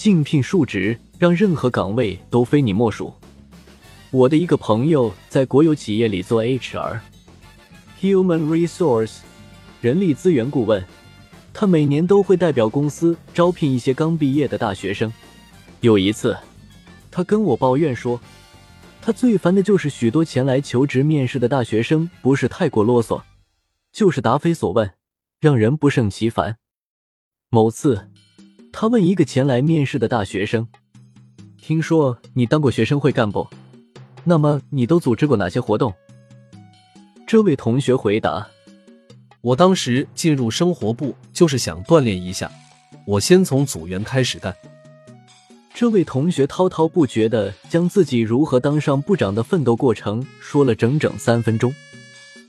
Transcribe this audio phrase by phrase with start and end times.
[0.00, 3.12] 竞聘数值让任何岗位都非你莫属。
[4.10, 9.18] 我的一个朋友在国有企业里做 HR（Human Resource，
[9.82, 10.82] 人力资源顾问），
[11.52, 15.12] 他每年都会代表公司招聘一些刚毕业的大学生。
[15.82, 16.34] 有一次，
[17.10, 18.18] 他跟我抱怨说，
[19.02, 23.20] 他最烦的就是许多前来求职面试的大学生不是太过啰嗦，
[23.92, 24.94] 就是答非所问，
[25.40, 26.56] 让人不胜其烦。
[27.50, 28.08] 某次，
[28.72, 30.66] 他问一个前来面试的大学生
[31.60, 33.46] ：“听说你当过学生会干部，
[34.24, 35.92] 那么你都组织过哪些活动？”
[37.26, 38.48] 这位同学回答
[39.42, 42.50] ：“我当时进入生活部就是想锻炼一下，
[43.06, 44.54] 我先从组员开始干。”
[45.74, 51.74] 这位同学滔滔不绝地将自己如何当上部长的奋斗过程说了整整三分钟，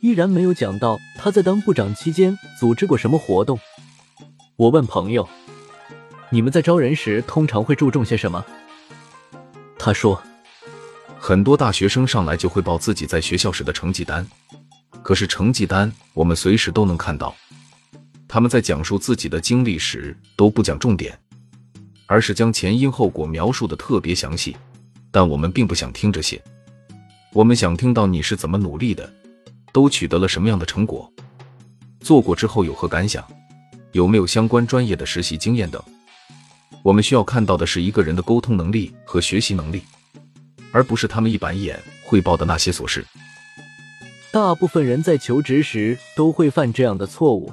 [0.01, 3.57] 依然没有讲到他在当部长期间组织过什么活动。
[4.57, 5.27] 我问朋友
[6.31, 8.43] ：“你们在招人时通常会注重些什么？”
[9.77, 10.19] 他说
[11.19, 14.25] ：“很多大学生上来就会报自己在学校时的成绩单，
[15.03, 17.35] 可是成绩单我们随时都能看到。
[18.27, 21.15] 他们在讲述自己的经历时都不讲重点。”
[22.07, 24.53] 而是将前因后果描述的特别详细，
[25.11, 26.41] 但我们并不想听这些。
[27.31, 29.09] 我们想听到你是怎么努力的，
[29.71, 31.09] 都取得了什么样的成果，
[32.01, 33.25] 做过之后有何感想，
[33.93, 35.81] 有没有相关专业的实习经验等。
[36.83, 39.83] 我们需要看到的是一个人的沟通能力和学习能力，
[40.71, 43.05] 而不是他们一板一眼汇报的那些琐事。
[44.31, 47.51] 大部分人在求职时都会犯这样的错误，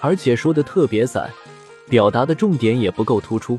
[0.00, 1.30] 而且说的特别散。
[1.88, 3.58] 表达的重点也不够突出，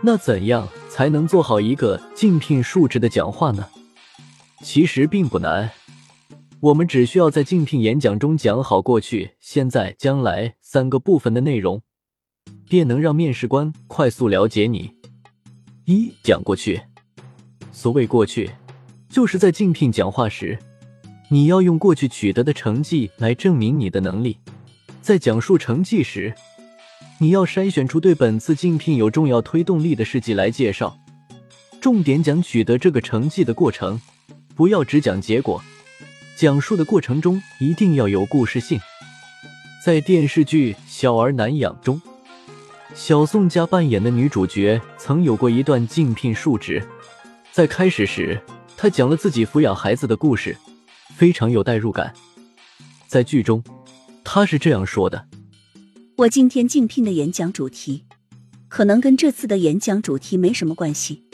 [0.00, 3.66] 那怎样才能做好一个竞聘述职的讲话呢？
[4.62, 5.70] 其实并不难，
[6.60, 11.82] 我们只需要在竞聘演讲中讲好过去、现在、将来三个部分的内容，
[12.68, 14.92] 便能让面试官快速了解你。
[15.84, 16.80] 一讲过去，
[17.72, 18.50] 所谓过去，
[19.08, 20.58] 就是在竞聘讲话时，
[21.28, 24.38] 你要用过去取得的成绩来证明你的能力，
[25.02, 26.34] 在讲述成绩时。
[27.18, 30.98] 你要筛选出对本次竞聘有重要推动力的事迹来介绍，
[31.80, 34.00] 重点讲取得这个成绩的过程，
[34.56, 35.62] 不要只讲结果。
[36.36, 38.80] 讲述的过程中一定要有故事性。
[39.84, 42.00] 在电视剧《小儿难养》中，
[42.94, 46.80] 小宋佳扮演的女主角曾有过一段竞聘述职。
[47.50, 48.40] 在开始时，
[48.76, 50.56] 她讲了自己抚养孩子的故事，
[51.16, 52.14] 非常有代入感。
[53.08, 53.64] 在剧中，
[54.22, 55.26] 她是这样说的。
[56.18, 58.04] 我今天竞聘的演讲主题，
[58.68, 61.24] 可能跟这次的演讲主题没什么关系。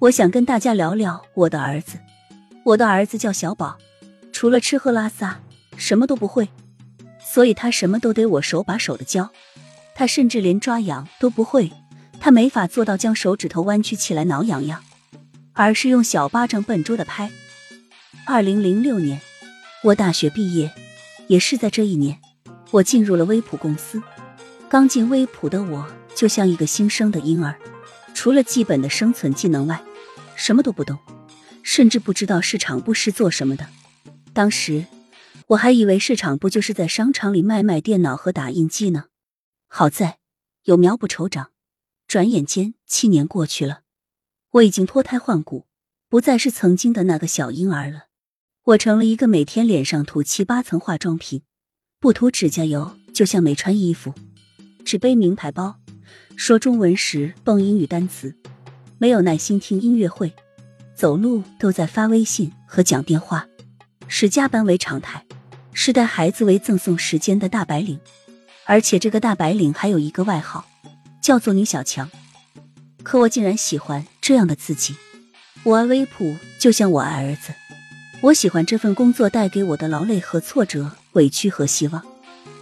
[0.00, 1.98] 我想跟大家聊聊我的儿子。
[2.66, 3.78] 我的儿子叫小宝，
[4.30, 5.40] 除了吃喝拉撒，
[5.78, 6.50] 什么都不会，
[7.18, 9.30] 所以他什么都得我手把手的教。
[9.94, 11.70] 他甚至连抓痒都不会，
[12.18, 14.82] 他没法做到将手指头弯曲起来挠痒痒，
[15.52, 17.30] 而是用小巴掌笨拙的拍。
[18.24, 19.20] 二零零六年，
[19.84, 20.72] 我大学毕业，
[21.26, 22.18] 也是在这一年。
[22.70, 24.02] 我进入了微普公司，
[24.68, 27.54] 刚进微普的我就像一个新生的婴儿，
[28.14, 29.82] 除了基本的生存技能外，
[30.36, 30.98] 什么都不懂，
[31.62, 33.66] 甚至不知道市场部是做什么的。
[34.32, 34.86] 当时
[35.48, 39.04] 我还以为市场部就是在商场里卖卖电脑和打印机呢。
[39.74, 40.18] 好在
[40.64, 41.48] 有苗不愁长，
[42.06, 43.80] 转眼间七年过去了，
[44.50, 45.64] 我已经脱胎换骨，
[46.10, 48.08] 不再是曾经的那个小婴儿了。
[48.64, 51.40] 我成了一个每天脸上涂七八层化妆品。
[51.98, 54.12] 不涂指甲油，就像没穿衣服；
[54.84, 55.80] 只背名牌包，
[56.36, 58.36] 说中文时蹦英语单词，
[58.98, 60.34] 没有耐心听音乐会，
[60.94, 63.48] 走路都在发微信和讲电话，
[64.06, 65.24] 视加班为常态，
[65.72, 67.98] 视带孩子为赠送时间的大白领。
[68.64, 70.64] 而且这个大白领还有一个外号，
[71.20, 72.10] 叫做女小强。
[73.02, 74.94] 可我竟然喜欢这样的自己。
[75.64, 77.52] 我爱威普，就像我爱儿子。
[78.20, 80.92] 我喜欢这份工作带给我的劳累和挫折。
[81.12, 82.02] 委屈和希望，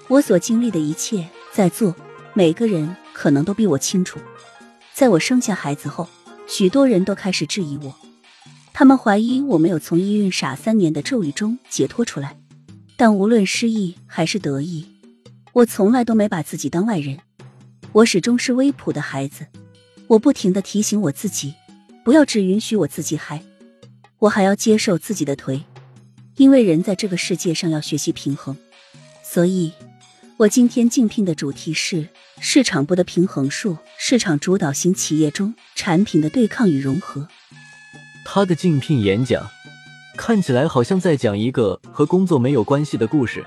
[0.08, 1.94] 我所经历的一切，在座
[2.34, 4.18] 每个人可能都比我清楚。
[4.92, 6.08] 在我生下孩子后，
[6.48, 7.94] 许多人都开始质疑我，
[8.72, 12.36] 他们怀疑我没有从一孕傻三年的咒语中解脱出来。
[12.96, 14.84] 但无论失意还是得意，
[15.52, 17.18] 我从来都没把自己当外人。
[17.92, 19.46] 我始终是微普的孩子。
[20.06, 21.54] 我不停的提醒我自己，
[22.04, 23.42] 不要只允许我自己嗨，
[24.18, 25.62] 我还要接受自己的颓。
[26.36, 28.56] 因为人在这个世界上要学习平衡，
[29.22, 29.72] 所以，
[30.36, 32.08] 我今天竞聘的主题是
[32.40, 33.76] 市场部的平衡术。
[33.98, 37.28] 市场主导型企业中产品的对抗与融合。
[38.24, 39.48] 他的竞聘演讲
[40.16, 43.44] 看起来好像在讲一个和工作没有关系的故事，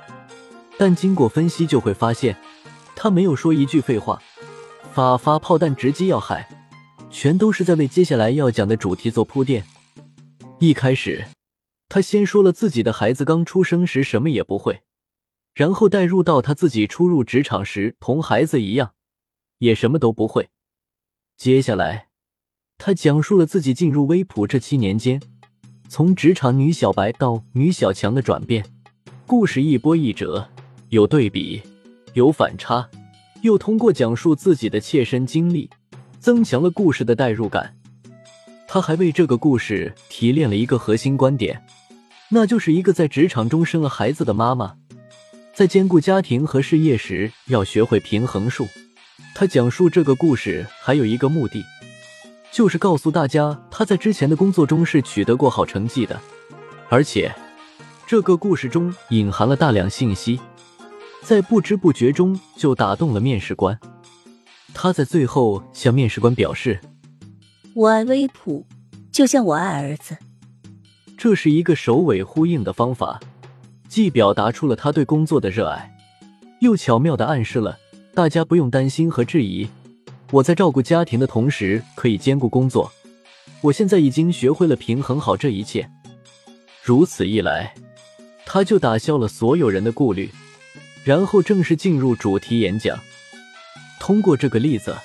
[0.78, 2.36] 但经过分析就会发现，
[2.96, 4.22] 他没有说一句废话，
[4.92, 6.48] 发发炮弹直击要害，
[7.10, 9.66] 全都是在为接下来要讲的主题做铺垫。
[10.60, 11.25] 一开始，
[11.90, 14.81] 他先说了自己的孩子刚出生时什么也不会，
[15.54, 18.94] 然后带入到他自己初入职场时同孩子一样，
[19.60, 20.50] 也什么都不会。
[21.38, 22.08] 接下来，
[22.78, 25.22] 他讲述了自己进入微普这七年间，
[25.88, 28.66] 从职场女小白到女小强的转变。
[29.25, 30.50] 故事一波一折，
[30.94, 31.60] 有对比，
[32.13, 32.88] 有反差，
[33.42, 35.68] 又通过讲述自己的切身经历，
[36.19, 37.75] 增强了故事的代入感。
[38.68, 41.66] 他还为这个故事提炼了一个核心观点，
[42.30, 44.75] 那就是一个在职场中生了孩子的妈妈，
[45.51, 48.68] 在兼顾家庭和事业时要学会平衡术。
[49.34, 51.66] 他讲述这个故事还有一个目的，
[52.51, 56.22] 就是告诉大家他在之前的工作中是取得过好成绩的，
[56.88, 57.34] 而且。
[58.06, 60.39] 这个故事中隐含了大量信息，
[61.24, 63.80] 在不知不觉中就打动了面试官。
[64.74, 66.80] 他在最后向面试官表示
[67.74, 68.66] ：“我爱威普，
[69.12, 70.18] 就像我爱儿子。”
[71.18, 73.20] 这是一个首尾呼应的方法，
[73.88, 75.96] 既表达出了他对工作的热爱，
[76.60, 77.78] 又巧妙的暗示了
[78.14, 79.68] 大家不用担心和质疑。
[80.31, 82.92] 我在照顾家庭的同时可以兼顾工作，
[83.62, 85.90] 我现在已经学会了平衡好这一切。
[86.84, 87.74] 如此一来。
[88.46, 90.30] 他就打消了所有人的顾虑，
[91.04, 93.00] 然后正式进入主题演讲。
[94.00, 94.96] 通过这个例子，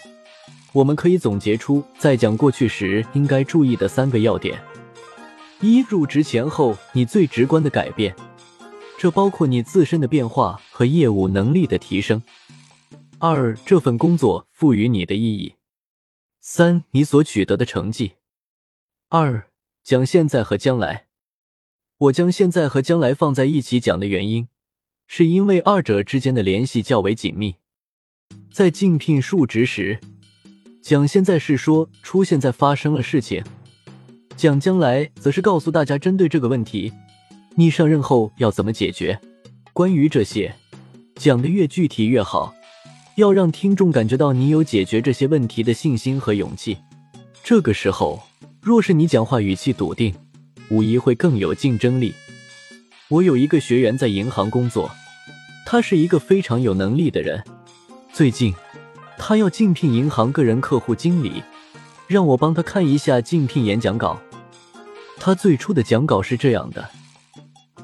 [0.73, 4.61] 我们可以总结出在讲过去时应该注意的三个要点：
[5.61, 8.15] 一、入职前后你最直观的改变，
[8.99, 12.21] 这包括你自身的变化和业务能力的提升；
[13.19, 15.55] 二、这份工作赋予你的意义；
[16.41, 18.12] 三、你所取得的成绩。
[19.09, 19.49] 二、
[19.83, 21.06] 讲现在和将来。
[21.99, 24.47] 我将现在和将来放在一起讲的原因，
[25.10, 27.55] 是因为二者之间的联系较为紧密。
[28.52, 29.99] 在竞聘述职时，
[30.82, 33.43] 讲现在是说出现在发生了事情，
[34.37, 36.93] 讲将来则是告诉大家针对这个问题，
[37.56, 39.19] 你上任后要怎么解决。
[39.72, 40.55] 关于这些，
[41.16, 42.55] 讲的越具体越好，
[43.16, 46.76] 要让听众感觉到你有解决这些问题的信心和勇气。
[47.43, 48.22] 这个时候，
[48.60, 50.14] 若是你讲话语气笃定。
[50.70, 52.12] 无疑会更有竞争力。
[53.10, 54.90] 我有一个学员在银行工作，
[55.64, 57.43] 他是一个非常有能力的人。
[58.12, 58.55] 最近，
[59.16, 61.43] 他要竞聘银行个人客户经理，
[62.06, 64.20] 让我帮他看一下竞聘演讲稿。
[65.16, 66.90] 他最初的讲稿是这样的：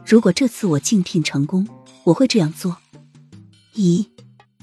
[0.05, 1.67] 如果这次我竞聘成功，
[2.05, 2.77] 我会这样做：
[3.73, 4.11] 一，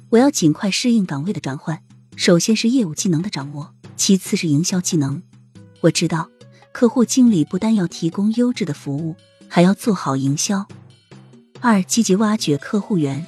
[0.09, 1.81] 我要尽快适应岗位的转换，
[2.15, 5.23] 首先是业务技能的掌握，其次是营销技能。
[5.81, 6.29] 我知道。
[6.73, 9.17] 客户经理不单要提供优质的服务，
[9.53, 10.65] 还要做好营销。
[11.59, 13.27] 二、积极挖掘客户源，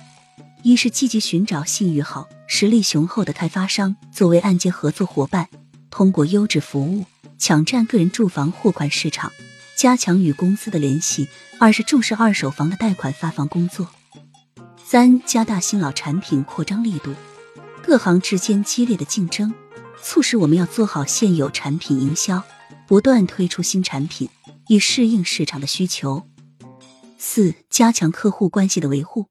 [0.61, 5.49] 一是积极寻找信誉好、实力雄厚的开发商作为按揭合作伙伴，
[5.89, 7.05] 通过优质服务
[7.37, 9.33] 抢占个人住房货款市场，
[9.75, 11.27] 加强与公司的联系；
[11.59, 13.89] 二是重视二手房的贷款发放工作。
[14.81, 17.13] 三、加大新老产品扩张力度，
[17.81, 19.53] 各行之间激烈的竞争，
[20.01, 22.41] 促使我们要做好现有产品营销。
[22.85, 24.29] 不断推出新产品，
[24.67, 26.23] 以适应市场的需求。
[27.17, 29.27] 四、加强客户关系的维护，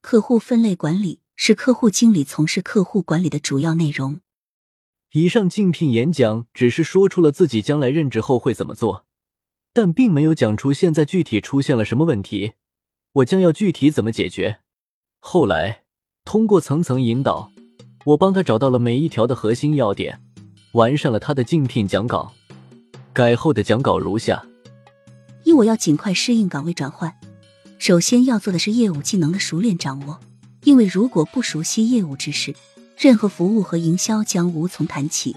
[0.00, 4.20] 客户分类管理是客户经理从事客户管理的主要内容。
[5.12, 9.04] 以上竞聘演讲只是说出了自己将来任职后会怎么做，
[9.72, 12.52] 但并没有讲出现在具体出现了什么问题，
[13.12, 14.58] 我将要具体怎么解决。
[15.20, 15.84] 后来
[16.24, 17.50] 通过层层引导，
[18.06, 20.20] 我帮他找到了每一条的核心要点，
[20.72, 22.32] 完善了他的竞聘讲稿。
[23.12, 24.44] 改后的讲稿如下：
[25.46, 27.14] 一，我要尽快适应岗位转换，
[27.78, 30.18] 首先要做的是业务技能的熟练掌握，
[30.64, 32.52] 因为如果不熟悉业务知识，
[32.98, 35.36] 任何服务和营销将无从谈起。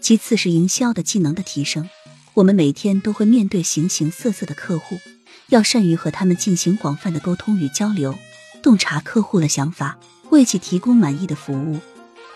[0.00, 1.88] 其次是营销的技能的提升，
[2.34, 5.00] 我们每天都会面对形形色色的客户，
[5.48, 8.16] 要善于和他们进行广泛的沟通与交流，
[8.62, 9.98] 洞察客户的想法，
[10.30, 11.80] 为其提供满意的服务。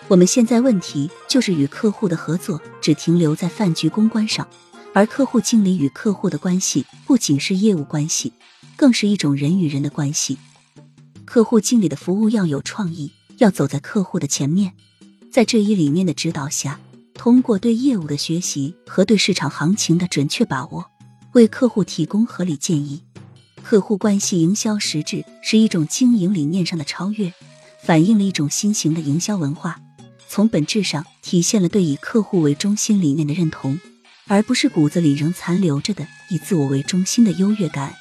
[0.08, 4.48] 我们现在问题就是与客户的合作只停留在饭局公关上，
[4.94, 8.32] 而客户经理与客户的关系不仅是业务关系，
[8.76, 10.36] 更是一种人与人的关系。
[11.24, 14.74] 客户经理的服务要有创意，要走在客户的前面，
[15.30, 16.78] 在这一理念的指导下，
[17.14, 20.90] 通过对业务的学习和对市场行情的准确把握，
[21.32, 23.02] 为客户提供合理建议。
[23.62, 27.32] 客户关系营销实质是一种经营理念上的超越，
[27.82, 29.80] 反映了一种新型的营销文化。
[30.28, 33.78] 从本质上体现了对以客户为中心理念的认同，
[34.28, 37.94] 而不是骨子里仍残留着的以自我为中心的优越感。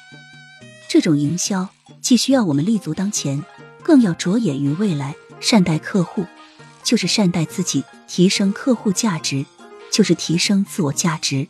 [0.88, 1.68] 这种营销
[2.00, 3.42] 既需要我们立足当前，
[3.82, 6.26] 更要着眼于未来，善待客户，
[6.82, 9.44] 就是善待自己，提升客户价值
[9.90, 11.48] 就是提升自我价值。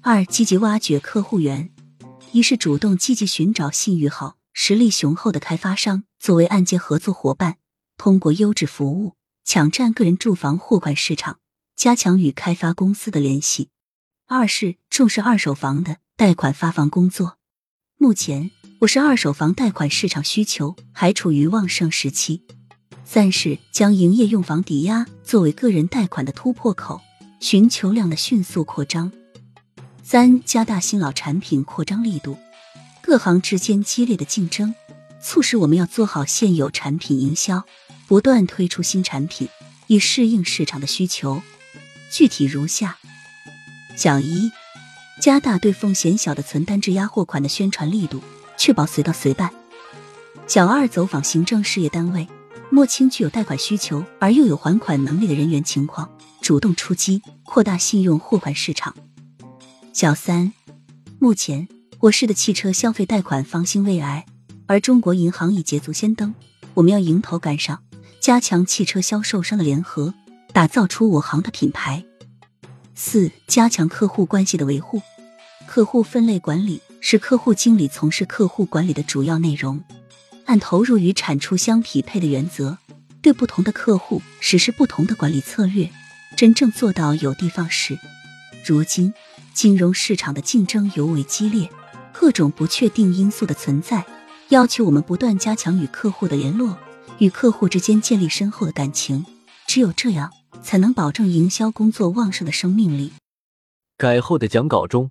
[0.00, 1.70] 二、积极挖掘客户源，
[2.32, 7.56] 一是主动积极寻找信誉好、实力雄厚的开发商作为按揭合作伙伴，
[7.96, 9.14] 通过优质服务
[9.44, 11.38] 抢占个人住房货款市场，
[11.76, 13.70] 加强与开发公司的联系。
[14.30, 17.38] 二是重视二手房的贷款发放工作。
[17.96, 22.42] 目前，我市二手房贷款市场需求还处于旺盛时期。
[23.06, 27.00] 三是将营业用房抵押作为个人贷款的突破口，
[27.40, 29.10] 寻求量的迅速扩张。
[30.02, 32.36] 三、加大新老产品扩张力度，
[33.00, 34.74] 各行之间激烈的竞争，
[35.22, 37.64] 促使我们要做好现有产品营销，
[38.06, 39.48] 不断推出新产品，
[39.86, 41.40] 以适应市场的需求。
[42.10, 42.97] 具体如下：
[43.98, 44.52] 小一，
[45.20, 48.22] 加大对风险小的存单质押货款的宣传力度，
[48.56, 49.52] 确保随到随办。
[50.46, 52.28] 小二，走访行政事业单位，
[52.70, 56.08] 摸清具有贷款需求而又有还款能力的人员情况，
[56.40, 58.94] 主动出击，扩大信用货款市场。
[59.92, 60.52] 小三，
[61.18, 61.66] 目前
[61.98, 64.26] 我市的汽车消费贷款方兴未艾，
[64.68, 66.32] 而中国银行已捷足先登，
[66.74, 67.82] 我们要迎头赶上，
[68.20, 70.14] 加强汽车销售商的联合，
[70.52, 72.04] 打造出我行的品牌。
[73.00, 75.00] 四，加强客户关系的维护，
[75.68, 79.80] 客户分类管理是客户经理从事客户管理的主要内容，
[80.46, 82.76] 按投入与产出相匹配的原则，
[83.22, 85.88] 对不同的客户实施不同的管理策略，
[86.36, 87.96] 真正做到有的放矢。
[88.64, 89.14] 如今。
[89.54, 91.68] 金融市场的竞争尤为激烈，
[92.12, 94.06] 各种不确定因素的存在，
[94.50, 96.78] 要求我们不断加强与客户的联络，
[97.18, 99.26] 与客户之间建立深厚的感情。
[99.66, 100.30] 只有这样，
[100.62, 103.12] 才能保证营销工作旺盛的生命力。
[103.96, 105.10] 改后的讲稿中，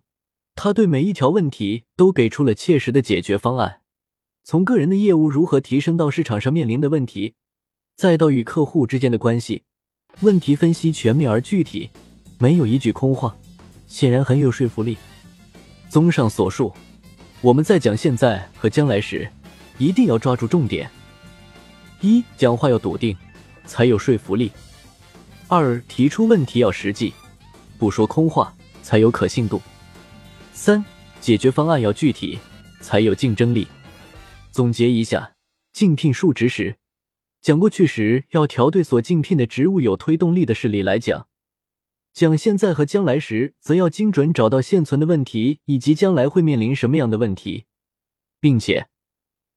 [0.56, 3.82] 他对每一条问题都给出了切实的解决方案，
[4.44, 7.36] 从个人的业务如何提升到市场上面临的问题，
[7.96, 9.64] 再到与客户之间的关系，
[10.22, 11.90] 问题分析全面而具体，
[12.40, 13.36] 没有一句空话。
[13.88, 14.98] 显然很有说服力。
[15.90, 16.74] 综上所述，
[17.40, 19.30] 我们在讲现在和将来时，
[19.78, 20.90] 一定要抓住重点：
[22.02, 23.16] 一、讲话要笃定，
[23.66, 24.50] 才有说服力；
[25.50, 27.14] 二、提出问题要实际，
[27.78, 29.62] 不说空话，才有可信度；
[30.52, 30.84] 三、
[31.22, 32.38] 解决方案要具体，
[32.82, 33.66] 才有竞争力。
[34.52, 35.36] 总结一下，
[35.72, 36.76] 竞聘述职时，
[37.42, 41.28] 讲过去时要调对所竞聘的职务有推动力的事例来讲。
[42.12, 47.64] 讲现在和将来时，则要精准找到现存的问题以及将来会面临什么样的问题，
[48.42, 48.90] 并且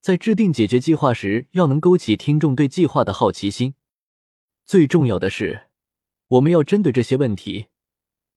[0.01, 3.75] 在制定解决计划时，要能勾起听众对计划的好奇心。
[4.67, 5.63] 最重要的是，
[6.31, 7.67] 我们要针对这些问题，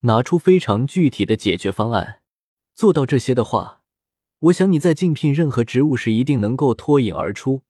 [0.02, 2.22] 拿出非常具体的解决方案。
[2.74, 3.82] 做到这些的话，
[4.40, 7.62] 我想你在竞聘任何职务时，一定能够脱颖而出，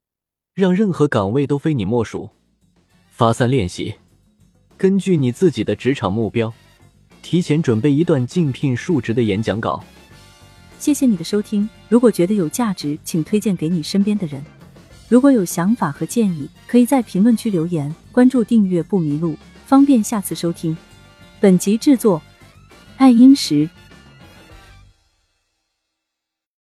[0.53, 2.29] 让任何岗位都非你莫属。
[3.09, 3.95] 发散练习。
[4.77, 6.53] 根据你自己的职场目标，
[7.21, 9.83] 提前准备一段竞聘述职的演讲稿。
[10.79, 14.41] 谢谢你的收听，如果觉得有价值，请推荐给你身边的人。
[15.09, 17.93] 如果有想法和建议，可以在评论区留言。
[18.13, 20.75] 关注订阅不迷路，方便下次收听。
[21.39, 22.21] 本集制作：
[22.97, 23.69] 爱英石。